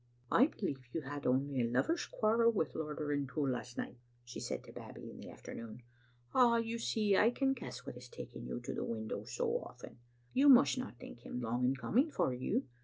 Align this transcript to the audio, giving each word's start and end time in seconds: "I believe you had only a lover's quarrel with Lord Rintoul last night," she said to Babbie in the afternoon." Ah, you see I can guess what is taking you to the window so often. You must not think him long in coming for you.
"I 0.31 0.47
believe 0.47 0.87
you 0.93 1.01
had 1.01 1.27
only 1.27 1.61
a 1.61 1.69
lover's 1.69 2.07
quarrel 2.07 2.51
with 2.51 2.73
Lord 2.73 2.99
Rintoul 2.99 3.47
last 3.51 3.77
night," 3.77 3.99
she 4.25 4.39
said 4.39 4.63
to 4.63 4.71
Babbie 4.71 5.11
in 5.11 5.19
the 5.19 5.29
afternoon." 5.29 5.83
Ah, 6.33 6.57
you 6.57 6.79
see 6.79 7.15
I 7.15 7.29
can 7.29 7.53
guess 7.53 7.85
what 7.85 7.97
is 7.97 8.09
taking 8.09 8.47
you 8.47 8.59
to 8.61 8.73
the 8.73 8.83
window 8.83 9.25
so 9.25 9.61
often. 9.61 9.99
You 10.33 10.49
must 10.49 10.75
not 10.79 10.97
think 10.97 11.19
him 11.19 11.39
long 11.39 11.65
in 11.65 11.75
coming 11.75 12.09
for 12.09 12.33
you. 12.33 12.65